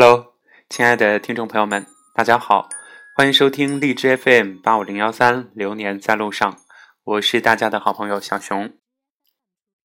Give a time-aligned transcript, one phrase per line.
[0.00, 0.34] Hello，
[0.70, 2.68] 亲爱的听众朋友们，大家好，
[3.16, 6.60] 欢迎收听荔枝 FM 八五零幺三流年在路上，
[7.02, 8.72] 我是大家的好朋友小熊。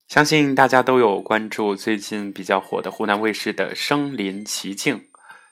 [0.06, 4.98] 相信大家都有关注最近比较火的湖南卫视的《声临其境》，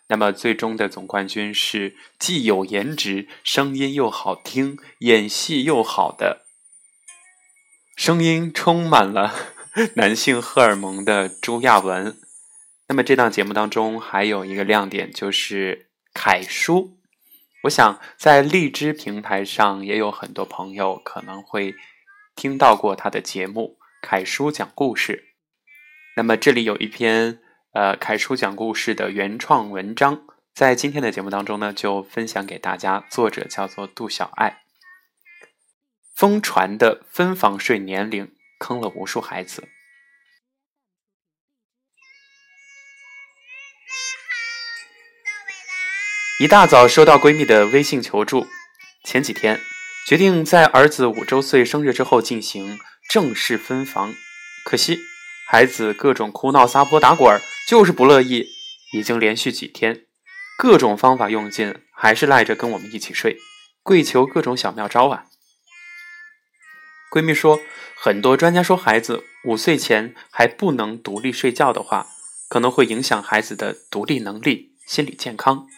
[0.06, 6.44] 那么最终的总冠军是既有颜值、声音又好听、演戏又好的，
[7.96, 9.34] 声音充满了
[9.96, 12.16] 男性荷尔蒙的朱亚文。
[12.92, 16.98] 那么这档节目当中还有一个亮点就是凯叔，
[17.62, 21.74] 我想在荔枝平台上也有很多朋友可能会
[22.36, 25.14] 听到过他的节目《凯叔讲故事》。
[26.18, 27.38] 那么这里有一篇
[27.72, 34.64] 呃凯叔讲故事的原创文章，在今天的节目当中呢就分享给大家，作者叫做杜小爱。
[36.14, 39.66] 疯传的分房睡年龄坑了无数孩子。
[46.42, 48.48] 一大早收到闺蜜的微信求助，
[49.04, 49.60] 前几天
[50.08, 54.12] 决定在儿子五周岁生日之后进行正式分房，
[54.64, 54.98] 可惜
[55.46, 58.48] 孩子各种哭闹、撒泼、打滚，就是不乐意。
[58.92, 60.06] 已经连续几天，
[60.58, 63.38] 各种方法用尽，还是赖着跟我们一起睡，
[63.84, 65.26] 跪求各种小妙招啊！
[67.12, 67.60] 闺蜜说，
[67.94, 72.08] 很多专家说，孩子五岁前还不能独立睡觉的话，
[72.48, 75.68] 可能会影响孩子的独立能力、心理健康。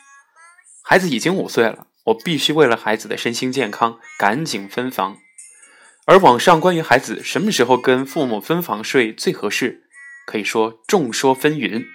[0.86, 5.16] 孩子已经五岁了，我必须为了孩子的身心健康赶紧分房。
[6.04, 9.84] 而网上关于孩子什么时候跟父母分房睡最合适，
[10.26, 11.86] 可以说众说纷纭。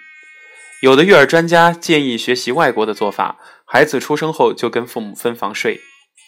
[0.82, 5.78] 有的育儿专家建议学习外国的做法，孩子出生后就跟父母分房睡；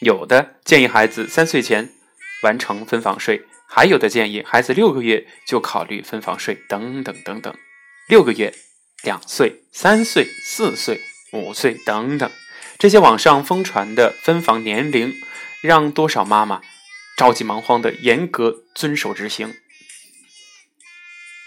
[0.01, 1.91] 有的建议孩子三岁前
[2.45, 7.53] 完成分房睡，还有的建议孩子六个月就考虑分房睡，等等等等。
[8.07, 8.55] 六个月、
[9.03, 11.01] 两岁、三岁、四岁、
[11.33, 12.31] 五岁等等。
[12.83, 15.15] 这些网上疯传的分房年龄，
[15.61, 16.61] 让多少妈妈
[17.17, 19.55] 着急忙慌的严格遵守执行。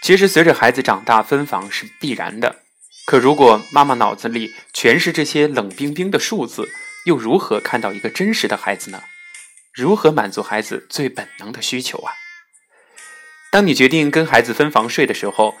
[0.00, 2.62] 其实，随着孩子长大，分房是必然的。
[3.04, 6.70] 可如果妈妈脑子里全是这些冷冰冰的数字，
[7.04, 9.02] 又如何看到一个真实的孩子呢？
[9.74, 12.14] 如何满足孩子最本能的需求啊？
[13.52, 15.54] 当你决定跟孩子分房睡的时候，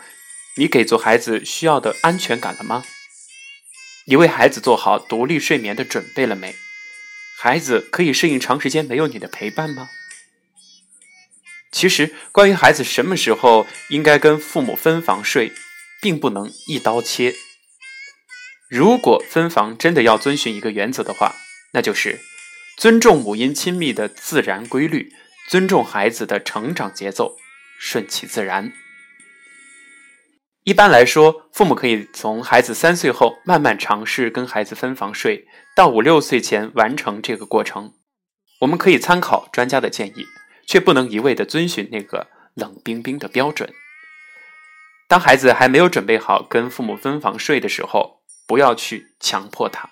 [0.56, 2.82] 你给足孩子需要的安全感了吗？
[4.08, 6.54] 你为孩子做好独立睡眠的准备了没？
[7.38, 9.88] 孩子可以适应长时间没有你的陪伴吗？
[11.72, 15.52] 其实，关于孩子什么时候应该跟父母分房睡，
[16.00, 17.34] 并不能一刀切。
[18.68, 21.34] 如果分房真的要遵循一个原则的话，
[21.72, 22.20] 那就是
[22.76, 25.12] 尊重母婴亲密的自然规律，
[25.48, 27.36] 尊重孩子的成长节奏，
[27.78, 28.72] 顺其自然。
[30.66, 35.46] 一般来说，父母可以从孩子三岁后慢慢尝试跟孩子分房睡，
[35.76, 37.92] 到五六岁前完成这个过程。
[38.58, 40.26] 我们可以参考专家的建议，
[40.66, 43.72] 却不能一味的遵循那个冷冰冰的标准。
[45.06, 49.90] 当孩子还没有准备好跟父母分房睡的时候，不要去强迫他。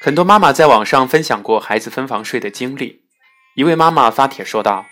[0.00, 3.02] 很多妈妈在网上分享过孩子分房睡的经历，
[3.56, 4.86] 一位妈妈发帖说道。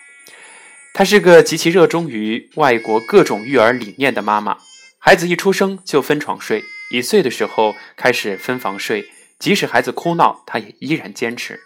[1.00, 4.58] 她是个极其热衷于外国各种育儿理念的妈妈，
[4.98, 11.58] 孩子一出生就分床睡，一岁的时候开始分房睡，即使孩子哭闹，她也依然坚持。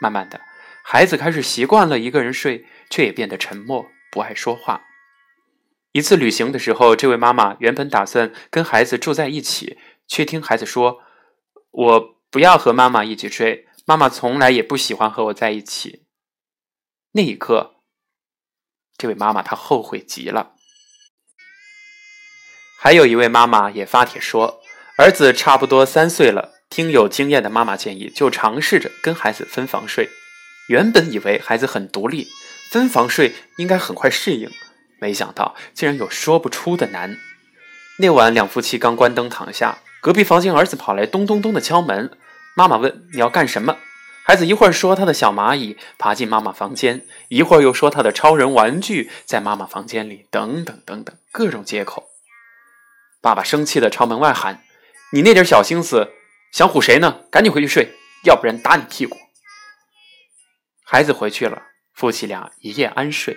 [0.00, 0.40] 慢慢的，
[0.82, 4.80] 孩子开始习惯了一个人睡，却也变得沉默，不爱说话。
[5.92, 9.76] 一次旅行的时候，这位妈妈原本打算跟孩子住在一起，
[10.08, 11.00] 却听孩子说
[11.70, 16.06] ：“我不要和妈妈一起睡，妈妈从来也不喜欢和我在一起。”
[17.12, 17.73] 那一刻。
[18.96, 20.52] 这位妈妈她后悔极了。
[22.78, 24.60] 还有一位妈妈也发帖说，
[24.98, 30.10] 儿子差不多三岁了，听有经验的妈妈建议，就尝试着跟孩子分房睡。
[30.68, 32.28] 原本以为孩子很独立，
[32.70, 34.50] 分房睡应该很快适应，
[35.00, 37.16] 没想到竟然有说不出的难。
[37.98, 42.18] 那晚两夫妻刚关灯躺下，隔壁房间儿子跑来咚咚咚的敲门，
[42.54, 43.78] 妈妈问你要干什么？
[44.26, 52.08] 孩子一会儿说他的小蚂蚁爬进妈妈房间，一会儿又说他的超人玩具在妈妈房间里，等等等等，各种借口。
[53.20, 54.64] 爸爸生气的朝门外喊
[55.12, 56.14] ：“你那点小心思，
[56.50, 57.20] 想唬谁呢？
[57.30, 57.90] 赶紧回去睡，
[58.24, 59.18] 要不然打你屁股。”
[60.82, 61.60] 孩子回去了，
[61.92, 63.36] 夫妻俩一夜安睡。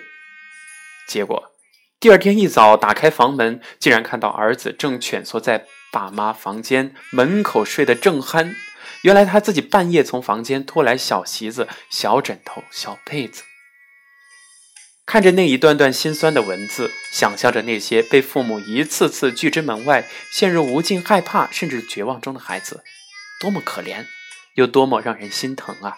[1.06, 1.52] 结果
[2.00, 8.54] 第二天一早打开房门，竟然看到儿子正蜷缩在爸妈房间门口睡得正酣。
[9.02, 13.42] 原来他自己半夜从房间拖来小席子、小枕头、小被子。
[15.06, 22.84] 看着那一段段心酸的文字，想象着那些被父母一次次拒之门外、陷入无尽害怕甚至绝望中的孩子，
[23.40, 24.04] 多么可怜，
[24.54, 25.96] 又多么让人心疼啊！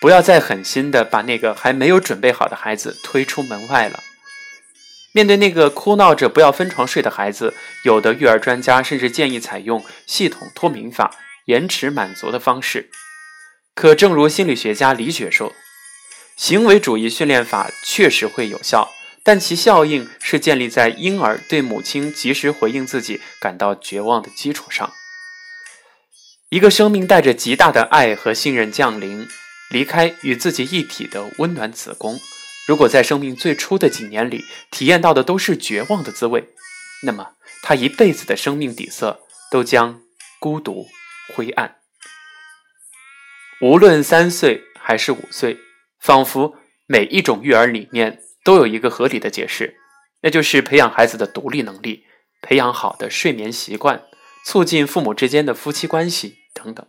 [0.00, 4.02] 不要再狠心的把那个还没有准备好的孩子推出门外了。
[5.14, 12.90] 面对那个哭闹着不要分床睡的孩子，有的育儿专家甚至建议采用系统脱敏法，延迟满足的方式。
[13.76, 15.54] 可正如心理学家李雪说。
[16.36, 18.90] 行为主义训练法确实会有效，
[19.22, 24.92] 但其效应是建立在婴儿对母亲及时回应自己感到绝望的基础上。
[26.48, 29.28] 一个生命带着极大的爱和信任降临，
[29.70, 32.18] 离开与自己一体的温暖子宫。
[32.66, 36.48] 如果在生命最初的几年里体验到的都是绝望的滋味，
[37.02, 37.32] 那么
[37.62, 39.20] 他一辈子的生命底色
[39.50, 40.00] 都将
[40.38, 40.86] 孤独、
[41.34, 41.76] 灰暗。
[43.60, 45.58] 无论三岁还是五岁。
[46.00, 46.54] 仿佛
[46.86, 49.78] 每一种育儿理念都有一个合理的解释，
[50.20, 52.04] 那就是培养孩子的独立能力，
[52.42, 54.02] 培养好的睡眠习惯，
[54.44, 56.86] 促进父母之间的夫妻关系等等。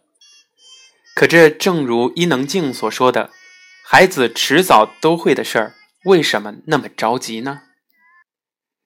[1.16, 3.32] 可这正如伊能静所说的
[3.88, 7.62] ：“孩子迟早都会的事儿，为什么那么着急呢？”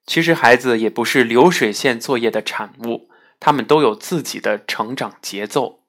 [0.06, 3.10] 其实孩子也不是流水线作业的产物，
[3.40, 5.86] 他们都有自己的成长节奏。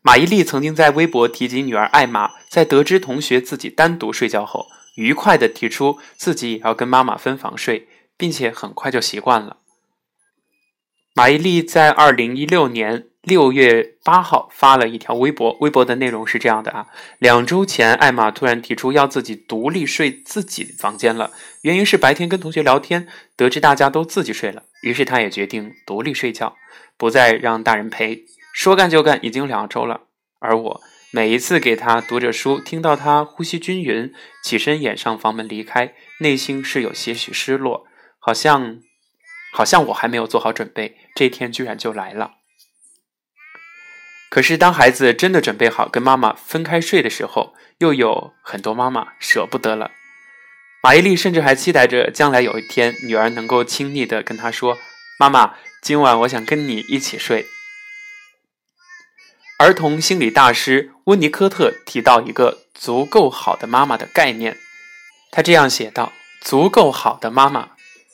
[0.00, 9.56] 马伊琍曾经在微博提及女儿艾玛，在得知同学自己单独睡觉后，愉快地提出自己也要跟妈妈分房睡，并且很快就习惯了。
[11.14, 16.86] 马伊琍在二零一六年六月八号发了一条微博，微博的内容是这样的啊：
[17.18, 21.30] 两周前，艾玛突然提出要自己独立睡自己房间了，
[21.62, 26.54] 原因是白天跟同学聊天，得知大家都自己睡了，于是她也决定独立睡觉，
[26.98, 28.24] 不再让大人陪。
[28.52, 30.02] 说干就干，已经两周了。
[30.38, 30.80] 而我
[31.10, 34.12] 每一次给他读着书，听到他呼吸均匀，
[34.44, 37.86] 起身掩上房门离开，内心是有些许失落，
[38.18, 38.80] 好像，
[39.54, 42.32] 好像我还没有做好准备，这天居然就来了。
[44.34, 49.92] 可是当孩子真的准备好跟妈妈分开睡的时候，又有很多妈妈舍不得了。
[50.82, 54.76] 马伊琍甚至还期待着将来有一天，女儿能够亲昵的跟她说
[55.20, 57.46] ：“妈妈，今晚我想跟你一起睡。”
[59.60, 64.56] 儿童心理大师温尼科特提到一个足够好的妈妈的概念，
[65.30, 67.68] 他这样写道：“足够好的妈妈，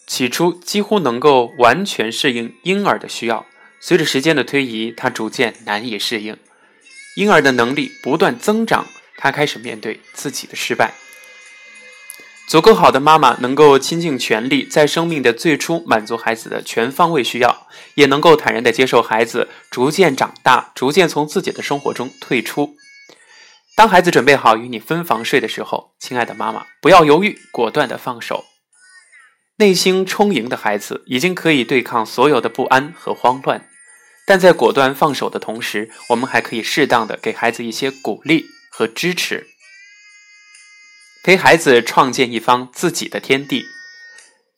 [0.06, 3.46] 起初几乎能够完全适应婴儿的需要，
[3.80, 6.36] 随着时间的推移，他逐渐难以适应。
[7.16, 8.86] 婴儿的能力不断增长，
[9.16, 10.94] 他开始面对自己的失败。”
[12.46, 22.74] 足够好的妈妈能够倾尽全力，在生命的最初满足孩子的全方位需要，也能够坦然地接受孩子逐渐长大，逐渐从自己的生活中退出。
[23.76, 28.44] 当孩子准备好与你分房睡的时候，亲爱的妈妈，不要犹豫，果断地放手。
[29.58, 33.68] 内心充盈的孩子已经可以对抗所有的不安和慌乱，
[34.30, 39.48] 但在果断放手的同时，我们还可以适当的给孩子一些鼓励和支持。
[41.24, 43.64] 陪孩子创建一方自己的天地，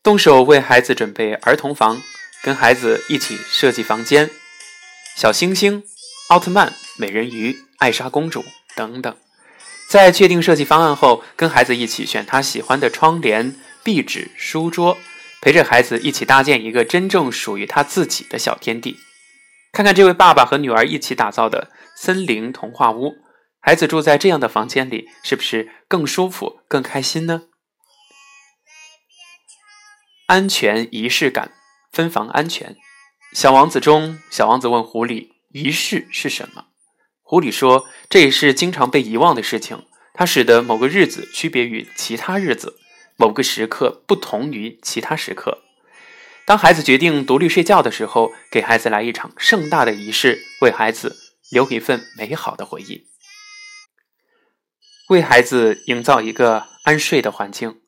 [0.02, 2.02] 动手为孩子准备儿童房，
[2.42, 4.28] 跟孩子一起设计房间，
[5.16, 5.82] 小星星、
[6.28, 8.44] 奥特曼、美人鱼、艾莎公主
[8.76, 9.17] 等等。
[9.88, 14.98] 在确定设计方案后，跟孩子一起选他喜欢的窗帘、壁纸、书桌，
[15.41, 18.98] 陪着孩子一起搭建一个真正属于他自己的小天地。
[19.72, 23.14] 看看这位爸爸和女儿一起打造的森林童话屋。
[23.58, 27.44] 孩子住在这样的房间里，是不是更舒服、更开心呢？
[30.26, 31.52] 安全仪式感，
[31.91, 32.76] 分房安全。
[33.32, 36.67] 小王子中，小王子问狐狸：“仪式是什么？”
[37.22, 42.76] 狐狸说：“这也是经常被遗忘的事情，它使得某个日子区别于其他日子，
[43.17, 45.62] 某个时刻不同于其他时刻。
[46.44, 51.17] 当孩子决定独立睡觉的时候，给孩子来一场盛大的仪式，为孩子
[51.51, 53.06] 留一份美好的回忆。”
[55.08, 57.81] 为孩子营造一个安睡的环境。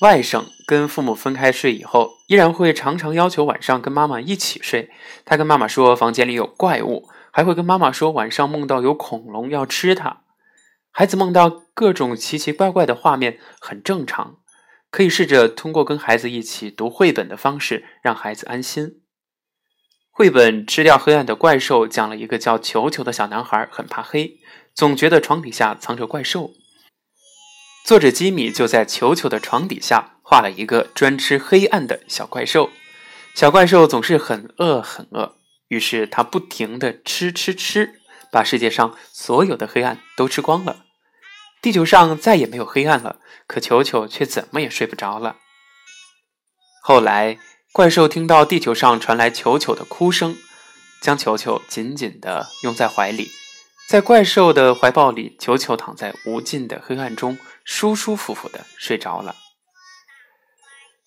[0.00, 4.90] 外甥跟父母分开睡以后，依然会常常要求晚上跟妈妈一起睡。
[5.24, 10.22] 他跟妈妈说房间里有怪物，还会跟妈妈说晚上梦到有恐龙要吃他。
[10.92, 14.36] 孩子梦到各种奇奇怪怪的画面很正常，
[14.90, 19.02] 可以试着通过跟孩子一起读绘本的方式让孩子安心。
[20.10, 24.40] 绘本《吃掉黑暗的怪兽》讲了一个叫球球的小男孩很怕黑。
[24.74, 26.52] 总觉得床底下藏着怪兽。
[27.84, 32.70] 作者吉米就在球球的床底下画了一个专吃黑暗的小怪兽。
[33.34, 40.84] 小怪兽总是很饿很饿，于是他不停的吃吃吃，把世界上所有的黑暗都吃光了。
[41.60, 45.36] 地球上再也没有黑暗了，可球球却怎么也睡不着了。
[46.82, 47.38] 后来，
[47.72, 50.36] 怪兽听到地球上传来球球的哭声，
[51.02, 53.30] 将球球紧紧地拥在怀里。
[53.88, 59.34] 在怪兽的怀抱里，球球躺在无尽的黑暗中，舒舒服服地睡着了。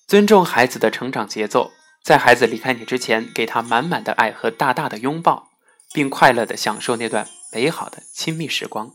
[0.07, 1.71] 尊重孩子的成长节奏，
[2.03, 5.49] 在孩子离开你之前，给他满满的爱和大大的拥抱，
[5.93, 8.91] 并快乐地享受那段美好的亲密时光。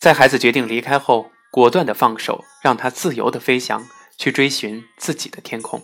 [0.00, 5.82] 在孩子决定离开后，果断的放手，让他自由的飞翔，去追寻自己的天空。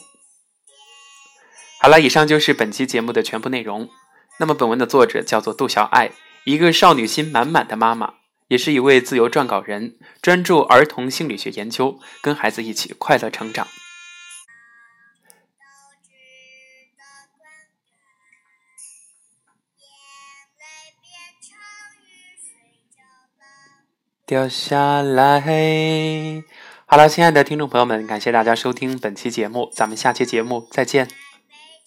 [1.82, 3.90] 好了，以上就是本期节目的全部内容。
[4.38, 6.12] 那么，本文的作者叫做杜小爱。
[6.46, 8.14] 一个少女心满满的妈妈，
[8.49, 13.68] 也是一位自由撰稿人，专注儿童心理学研究，跟孩子一起快乐成长。
[24.26, 25.40] 掉下来。
[26.85, 31.09] 好了，亲爱的听众朋友们，感谢大家收听本期节目，咱们下期节目再见。